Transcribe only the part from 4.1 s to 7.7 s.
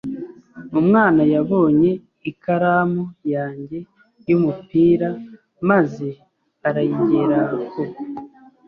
y'umupira maze arayigeraho.